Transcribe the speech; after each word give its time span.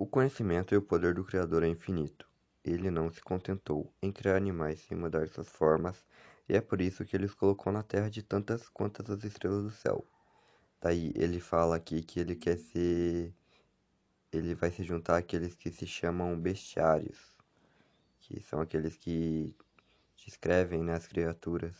O 0.00 0.06
conhecimento 0.06 0.72
e 0.72 0.78
o 0.78 0.80
poder 0.80 1.12
do 1.12 1.24
Criador 1.24 1.64
é 1.64 1.66
infinito. 1.66 2.24
Ele 2.64 2.88
não 2.88 3.10
se 3.10 3.20
contentou 3.20 3.92
em 4.00 4.12
criar 4.12 4.36
animais 4.36 4.78
sem 4.82 4.96
mudar 4.96 5.26
suas 5.26 5.48
formas, 5.48 6.06
e 6.48 6.54
é 6.54 6.60
por 6.60 6.80
isso 6.80 7.04
que 7.04 7.16
ele 7.16 7.24
os 7.24 7.34
colocou 7.34 7.72
na 7.72 7.82
terra 7.82 8.08
de 8.08 8.22
tantas 8.22 8.68
quantas 8.68 9.10
as 9.10 9.24
estrelas 9.24 9.64
do 9.64 9.72
céu. 9.72 10.06
Daí 10.80 11.12
ele 11.16 11.40
fala 11.40 11.74
aqui 11.74 12.00
que 12.00 12.20
ele 12.20 12.36
quer 12.36 12.58
ser. 12.58 13.34
Ele 14.30 14.54
vai 14.54 14.70
se 14.70 14.84
juntar 14.84 15.16
àqueles 15.16 15.56
que 15.56 15.68
se 15.68 15.84
chamam 15.84 16.38
bestiários, 16.38 17.18
que 18.20 18.40
são 18.40 18.60
aqueles 18.60 18.96
que 18.96 19.52
descrevem 20.24 20.84
né, 20.84 20.94
as 20.94 21.08
criaturas. 21.08 21.74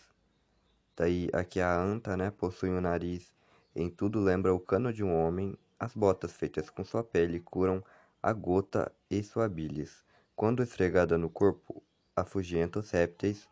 Daí 0.96 1.28
aqui 1.32 1.60
a 1.60 1.72
anta, 1.72 2.16
né, 2.16 2.32
possui 2.32 2.70
um 2.70 2.80
nariz, 2.80 3.32
em 3.76 3.88
tudo 3.88 4.18
lembra 4.18 4.52
o 4.52 4.58
cano 4.58 4.92
de 4.92 5.04
um 5.04 5.14
homem, 5.14 5.56
as 5.78 5.94
botas 5.94 6.32
feitas 6.32 6.68
com 6.68 6.84
sua 6.84 7.04
pele 7.04 7.38
curam 7.38 7.80
a 8.22 8.32
gota 8.32 8.92
e 9.10 9.22
sua 9.22 9.48
bilis. 9.48 10.04
Quando 10.34 10.62
esfregada 10.62 11.16
no 11.16 11.30
corpo, 11.30 11.82
afugenta 12.14 12.80
os 12.80 12.90
répteis. 12.90 13.48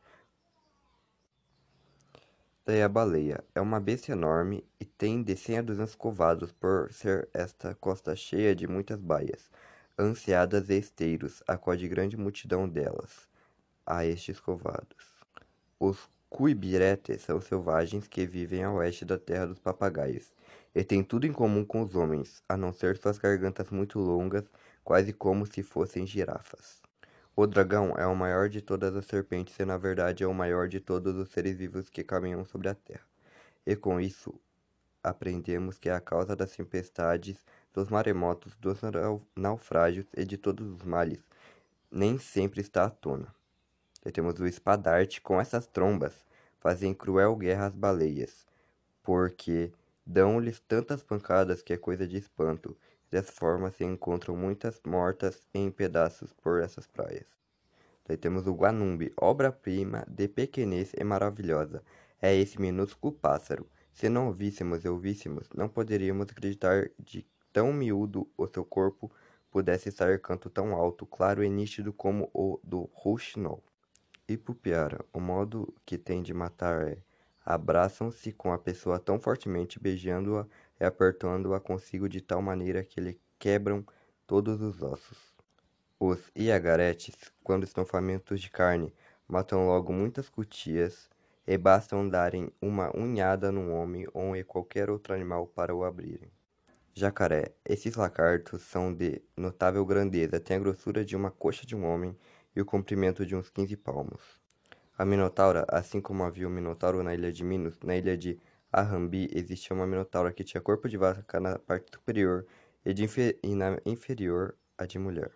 Daí 2.65 2.83
a 2.83 2.89
baleia 2.89 3.45
é 3.55 3.61
uma 3.61 3.79
bestia 3.79 4.13
enorme 4.13 4.65
e 4.81 4.85
tem 4.85 5.23
de 5.23 5.37
100 5.37 5.59
a 5.59 5.63
200 5.63 5.95
covados 5.95 6.53
por 6.53 6.93
ser 6.93 7.29
esta 7.33 7.75
costa 7.77 8.17
cheia 8.17 8.57
de 8.57 8.67
muitas 8.67 8.99
baias, 8.99 9.51
ansiadas 9.97 10.69
e 10.69 10.79
esteiros, 10.79 11.43
a 11.47 11.57
qual 11.57 11.77
de 11.77 11.87
grande 11.87 12.17
multidão 12.17 12.69
delas, 12.69 13.29
a 13.87 14.05
estes 14.05 14.41
covados. 14.41 15.15
Os 15.79 16.11
cuibiretes 16.37 17.23
são 17.23 17.41
selvagens 17.41 18.07
que 18.07 18.27
vivem 18.27 18.63
a 18.63 18.71
oeste 18.71 19.07
da 19.07 19.17
terra 19.17 19.47
dos 19.47 19.59
papagaios, 19.59 20.31
e 20.75 20.85
têm 20.85 21.03
tudo 21.03 21.27
em 21.27 21.33
comum 21.33 21.65
com 21.65 21.81
os 21.81 21.95
homens, 21.95 22.43
a 22.47 22.59
não 22.59 22.75
ser 22.75 22.99
suas 22.99 23.17
gargantas 23.17 23.71
muito 23.71 23.99
longas, 23.99 24.45
quase 24.85 25.15
como 25.15 25.47
se 25.47 25.63
fossem 25.63 26.07
girafas. 26.07 26.83
O 27.35 27.47
dragão 27.47 27.95
é 27.97 28.07
o 28.07 28.15
maior 28.15 28.51
de 28.51 28.61
todas 28.61 28.95
as 28.95 29.07
serpentes 29.07 29.59
e, 29.59 29.65
na 29.65 29.79
verdade, 29.79 30.25
é 30.25 30.27
o 30.27 30.35
maior 30.35 30.69
de 30.69 30.79
todos 30.79 31.17
os 31.17 31.31
seres 31.31 31.57
vivos 31.57 31.89
que 31.89 32.05
caminham 32.05 32.45
sobre 32.45 32.69
a 32.69 32.75
terra. 32.75 33.07
E 33.67 33.75
com 33.75 33.99
isso, 33.99 34.39
aprendemos 35.03 35.79
que 35.79 35.89
é 35.89 35.95
a 35.95 36.01
causa 36.01 36.37
das 36.37 36.53
tempestades, 36.53 37.39
dos 37.73 37.89
maremotos, 37.89 38.55
dos 38.57 38.81
naufrágios 39.35 40.07
e 40.15 40.23
de 40.23 40.37
todos 40.37 40.69
os 40.69 40.83
males 40.83 41.25
nem 41.91 42.19
sempre 42.19 42.61
está 42.61 42.85
à 42.85 42.91
tona. 42.91 43.35
E 44.05 44.13
temos 44.13 44.39
o 44.39 44.47
espadarte 44.47 45.21
com 45.23 45.41
essas 45.41 45.67
trombas, 45.67 46.26
fazem 46.67 46.93
cruel 46.93 47.37
guerra 47.37 47.67
às 47.67 47.75
baleias, 47.77 48.45
porque 49.01 49.73
dão-lhes 50.05 50.59
tantas 50.59 51.01
pancadas 51.01 51.63
que 51.63 51.73
é 51.73 51.77
coisa 51.77 52.09
de 52.09 52.17
espanto, 52.17 52.77
Dessa 53.09 53.31
forma 53.31 53.71
se 53.71 53.85
encontram 53.85 54.37
muitas 54.37 54.81
mortas 54.85 55.41
em 55.55 55.71
pedaços 55.71 56.33
por 56.33 56.61
essas 56.61 56.89
praias. 56.89 57.27
Daí 58.05 58.17
temos 58.17 58.49
o 58.49 58.53
Guanumbi, 58.53 59.13
obra-prima 59.17 60.05
de 60.09 60.27
pequenez 60.27 60.93
e 60.93 61.05
maravilhosa. 61.05 61.85
É 62.21 62.35
esse 62.35 62.61
minúsculo 62.61 63.13
pássaro. 63.13 63.69
Se 63.93 64.09
não 64.09 64.29
o 64.29 64.33
víssemos 64.33 64.85
e 64.85 64.89
ouvíssemos, 64.89 65.49
não 65.55 65.69
poderíamos 65.69 66.27
acreditar 66.29 66.91
de 66.99 67.25
tão 67.53 67.73
miúdo 67.73 68.29
o 68.37 68.47
seu 68.49 68.65
corpo 68.65 69.11
pudesse 69.53 69.89
estar 69.89 70.19
canto 70.19 70.51
tão 70.51 70.75
alto, 70.75 71.07
claro 71.07 71.45
e 71.45 71.49
nítido 71.49 71.93
como 71.93 72.29
o 72.35 72.59
do 72.63 72.91
rouxinol. 72.93 73.63
E 74.29 74.37
Pupiara, 74.37 75.05
o 75.13 75.21
modo 75.21 75.73
que 75.87 75.97
tem 75.97 76.21
de 76.21 76.35
matar 76.35 76.89
é 76.89 76.99
abraçam-se 77.45 78.33
com 78.33 78.53
a 78.53 78.59
pessoa 78.59 78.99
tão 78.99 79.21
fortemente, 79.21 79.79
beijando-a 79.79 80.45
e 80.81 80.85
apertando-a 80.85 81.61
consigo 81.61 82.09
de 82.09 82.21
tal 82.21 82.43
maneira 82.43 82.83
que 82.83 83.01
lhe 83.01 83.21
quebram 83.39 83.87
todos 84.27 84.61
os 84.61 84.83
ossos. 84.83 85.33
Os 86.01 86.19
iagaretes, 86.35 87.15
quando 87.45 87.63
estão 87.63 87.87
famintos 87.87 88.41
de 88.41 88.51
carne, 88.51 88.93
matam 89.29 89.65
logo 89.65 89.93
muitas 89.93 90.29
cutias 90.29 91.09
e 91.47 91.57
bastam 91.57 92.09
darem 92.09 92.51
uma 92.61 92.91
unhada 92.97 93.53
num 93.53 93.73
homem 93.73 94.09
ou 94.13 94.35
em 94.35 94.43
qualquer 94.43 94.91
outro 94.91 95.15
animal 95.15 95.47
para 95.47 95.73
o 95.73 95.85
abrirem. 95.85 96.33
Jacaré. 96.93 97.55
Esses 97.65 97.95
lagartos 97.95 98.63
são 98.63 98.93
de 98.93 99.23
notável 99.37 99.87
grandeza, 99.87 100.41
têm 100.41 100.57
a 100.57 100.61
grossura 100.61 101.05
de 101.05 101.15
uma 101.15 101.31
coxa 101.31 101.65
de 101.65 101.77
um 101.77 101.85
homem 101.85 102.17
e 102.57 102.61
o 102.61 102.65
comprimento 102.65 103.27
de 103.27 103.37
uns 103.37 103.51
15 103.51 103.77
palmos. 103.77 104.41
A 104.99 105.05
Minotaura, 105.05 105.67
assim 105.69 106.01
como 106.01 106.25
havia 106.25 106.49
o 106.49 106.51
Minotauro 106.51 107.03
na 107.03 107.15
ilha 107.15 107.31
de 107.31 107.45
Minos, 107.45 107.79
na 107.85 107.95
ilha 107.95 108.17
de 108.17 108.41
a 108.73 108.83
Rambi 108.83 109.29
existia 109.33 109.77
uma 109.77 109.87
minotaura 109.87 110.33
que 110.33 110.43
tinha 110.43 110.61
corpo 110.61 110.89
de 110.89 110.97
vaca 110.97 111.39
na 111.39 111.59
parte 111.59 111.93
superior 111.95 112.45
e, 112.85 112.93
de 112.93 113.07
e 113.43 113.55
na 113.55 113.79
inferior 113.87 114.57
a 114.77 114.85
de 114.85 114.99
mulher. 114.99 115.33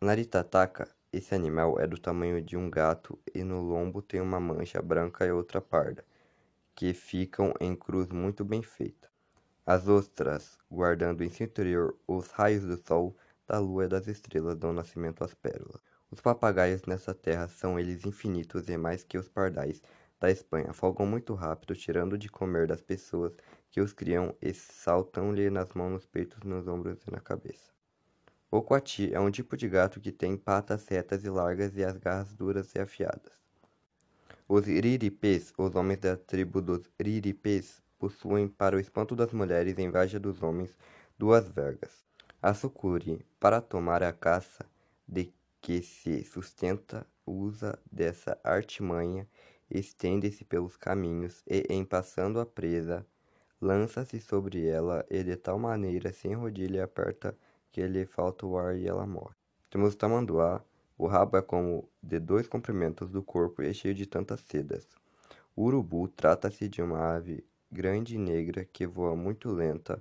Naritataka, 0.00 0.88
esse 1.12 1.34
animal 1.34 1.78
é 1.78 1.86
do 1.86 1.98
tamanho 1.98 2.42
de 2.42 2.56
um 2.56 2.70
gato 2.70 3.18
e 3.34 3.44
no 3.44 3.60
lombo 3.60 4.02
tem 4.02 4.20
uma 4.20 4.40
mancha 4.40 4.80
branca 4.82 5.24
e 5.26 5.30
outra 5.30 5.60
parda, 5.60 6.04
que 6.74 6.92
ficam 6.92 7.54
em 7.60 7.74
cruz 7.76 8.08
muito 8.08 8.44
bem 8.44 8.62
feita. 8.62 9.08
As 9.64 9.86
ostras, 9.88 10.58
guardando 10.70 11.22
em 11.22 11.30
seu 11.30 11.46
interior 11.46 11.96
os 12.06 12.30
raios 12.30 12.64
do 12.64 12.76
sol, 12.76 13.16
da 13.46 13.58
lua 13.58 13.84
e 13.84 13.88
das 13.88 14.06
estrelas, 14.06 14.56
dão 14.56 14.72
nascimento 14.72 15.22
às 15.22 15.34
pérolas. 15.34 15.80
Os 16.10 16.20
papagaios 16.20 16.82
nessa 16.86 17.14
terra 17.14 17.48
são 17.48 17.78
eles 17.78 18.04
infinitos 18.04 18.68
e 18.68 18.76
mais 18.76 19.04
que 19.04 19.18
os 19.18 19.28
pardais, 19.28 19.82
da 20.18 20.30
Espanha 20.30 20.72
folgam 20.72 21.06
muito 21.06 21.34
rápido, 21.34 21.74
tirando 21.74 22.16
de 22.16 22.28
comer 22.28 22.66
das 22.66 22.80
pessoas 22.80 23.36
que 23.70 23.80
os 23.80 23.92
criam 23.92 24.34
e 24.40 24.54
saltam-lhe 24.54 25.50
nas 25.50 25.74
mãos, 25.74 25.90
nos 25.92 26.06
peitos, 26.06 26.42
nos 26.42 26.66
ombros 26.66 27.06
e 27.06 27.10
na 27.10 27.20
cabeça. 27.20 27.70
O 28.50 28.62
coati 28.62 29.12
é 29.12 29.20
um 29.20 29.30
tipo 29.30 29.56
de 29.56 29.68
gato 29.68 30.00
que 30.00 30.12
tem 30.12 30.36
patas 30.36 30.86
retas 30.88 31.24
e 31.24 31.28
largas 31.28 31.76
e 31.76 31.84
as 31.84 31.96
garras 31.96 32.32
duras 32.32 32.74
e 32.74 32.78
afiadas. 32.78 33.32
Os 34.48 34.66
riripês, 34.66 35.52
os 35.58 35.74
homens 35.74 35.98
da 35.98 36.16
tribo 36.16 36.62
dos 36.62 36.88
riripês, 36.98 37.82
possuem, 37.98 38.48
para 38.48 38.76
o 38.76 38.80
espanto 38.80 39.16
das 39.16 39.32
mulheres 39.32 39.76
e 39.76 39.82
inveja 39.82 40.20
dos 40.20 40.42
homens, 40.42 40.74
duas 41.18 41.48
vergas. 41.48 42.05
A 42.48 42.54
sucuri, 42.54 43.26
para 43.40 43.60
tomar 43.60 44.04
a 44.04 44.12
caça 44.12 44.64
de 45.08 45.34
que 45.60 45.82
se 45.82 46.22
sustenta, 46.22 47.04
usa 47.26 47.76
dessa 47.90 48.38
artimanha 48.44 49.26
estende-se 49.68 50.44
pelos 50.44 50.76
caminhos 50.76 51.42
e, 51.44 51.66
em 51.68 51.84
passando 51.84 52.38
a 52.38 52.46
presa, 52.46 53.04
lança-se 53.60 54.20
sobre 54.20 54.64
ela 54.64 55.04
e 55.10 55.24
de 55.24 55.34
tal 55.34 55.58
maneira 55.58 56.12
se 56.12 56.28
enrodilha 56.28 56.76
e 56.76 56.80
aperta 56.82 57.36
que 57.72 57.84
lhe 57.84 58.06
falta 58.06 58.46
o 58.46 58.56
ar 58.56 58.76
e 58.76 58.86
ela 58.86 59.08
morre. 59.08 59.34
Temos 59.68 59.94
o 59.94 59.96
tamanduá, 59.96 60.64
o 60.96 61.08
rabo 61.08 61.38
é 61.38 61.42
como 61.42 61.88
de 62.00 62.20
dois 62.20 62.46
comprimentos 62.46 63.10
do 63.10 63.24
corpo 63.24 63.60
e 63.60 63.74
cheio 63.74 63.92
de 63.92 64.06
tantas 64.06 64.40
sedas. 64.42 64.86
O 65.56 65.64
urubu 65.64 66.06
trata-se 66.06 66.68
de 66.68 66.80
uma 66.80 67.16
ave 67.16 67.44
grande 67.72 68.14
e 68.14 68.18
negra 68.18 68.64
que 68.64 68.86
voa 68.86 69.16
muito 69.16 69.50
lenta 69.50 70.00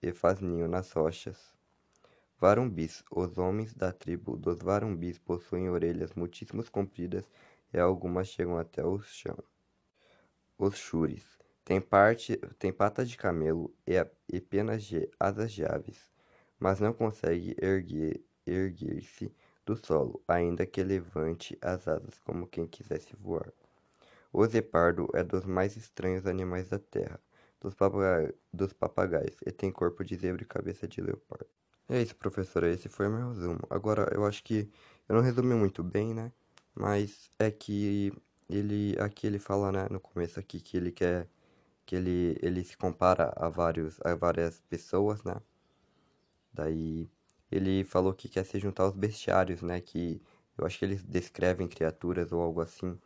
e 0.00 0.12
faz 0.12 0.38
ninho 0.38 0.68
nas 0.68 0.92
rochas. 0.92 1.58
Varumbis, 2.40 3.04
os 3.10 3.36
homens 3.36 3.74
da 3.74 3.92
tribo 3.92 4.34
dos 4.34 4.60
varumbis 4.60 5.18
possuem 5.18 5.68
orelhas 5.68 6.14
muitíssimo 6.14 6.64
compridas 6.70 7.28
e 7.70 7.78
algumas 7.78 8.28
chegam 8.28 8.56
até 8.56 8.82
o 8.82 8.98
chão. 9.02 9.36
Os 10.56 10.78
churis 10.78 11.38
têm, 11.62 11.82
parte, 11.82 12.38
têm 12.58 12.72
patas 12.72 13.10
de 13.10 13.18
camelo 13.18 13.70
e, 13.86 13.92
e 14.26 14.40
penas 14.40 14.84
de 14.84 15.06
asas 15.20 15.52
de 15.52 15.66
aves, 15.66 16.10
mas 16.58 16.80
não 16.80 16.94
consegue 16.94 17.54
erguer, 17.60 18.24
erguer-se 18.46 19.30
do 19.66 19.76
solo, 19.76 20.22
ainda 20.26 20.64
que 20.64 20.82
levante 20.82 21.58
as 21.60 21.86
asas 21.86 22.18
como 22.20 22.46
quem 22.46 22.66
quisesse 22.66 23.14
voar. 23.16 23.52
O 24.32 24.46
zepardo 24.46 25.10
é 25.12 25.22
dos 25.22 25.44
mais 25.44 25.76
estranhos 25.76 26.26
animais 26.26 26.70
da 26.70 26.78
terra, 26.78 27.20
dos, 27.60 27.74
papagaios, 27.74 28.32
dos 28.50 28.72
papagaios, 28.72 29.36
e 29.44 29.52
tem 29.52 29.70
corpo 29.70 30.02
de 30.02 30.16
zebra 30.16 30.42
e 30.42 30.46
cabeça 30.46 30.88
de 30.88 31.02
leopardo. 31.02 31.59
É 31.90 32.00
isso, 32.00 32.16
professora, 32.16 32.70
esse 32.72 32.88
foi 32.88 33.06
o 33.06 33.10
meu 33.10 33.28
resumo. 33.34 33.58
Agora, 33.68 34.10
eu 34.14 34.24
acho 34.24 34.42
que 34.42 34.70
eu 35.08 35.14
não 35.16 35.20
resumi 35.22 35.54
muito 35.54 35.82
bem, 35.84 36.14
né? 36.14 36.32
Mas 36.74 37.30
é 37.38 37.50
que 37.50 38.10
ele 38.48 38.96
aqui 38.98 39.26
ele 39.26 39.38
fala, 39.38 39.70
né, 39.72 39.86
no 39.90 40.00
começo 40.00 40.40
aqui 40.40 40.58
que 40.60 40.76
ele 40.78 40.90
quer 40.92 41.28
que 41.86 41.96
ele 41.96 42.36
ele 42.42 42.64
se 42.64 42.76
compara 42.76 43.32
a 43.36 43.48
vários 43.50 44.00
a 44.04 44.14
várias 44.16 44.60
pessoas, 44.62 45.24
né? 45.24 45.36
Daí 46.52 47.10
ele 47.50 47.82
falou 47.84 48.14
que 48.14 48.28
quer 48.28 48.44
se 48.44 48.58
juntar 48.60 48.84
aos 48.84 48.94
bestiários, 48.96 49.62
né, 49.62 49.80
que 49.80 50.22
eu 50.56 50.64
acho 50.66 50.78
que 50.78 50.84
eles 50.84 51.02
descrevem 51.02 51.66
criaturas 51.68 52.30
ou 52.32 52.40
algo 52.40 52.60
assim. 52.60 52.98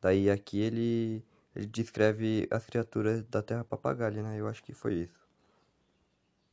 Daí 0.00 0.30
aqui 0.30 0.60
ele 0.60 1.24
ele 1.54 1.66
descreve 1.66 2.48
as 2.50 2.64
criaturas 2.66 3.24
da 3.24 3.42
Terra 3.42 3.64
Papagaia, 3.64 4.22
né? 4.22 4.40
Eu 4.40 4.46
acho 4.48 4.62
que 4.62 4.72
foi 4.72 4.94
isso. 4.94 5.19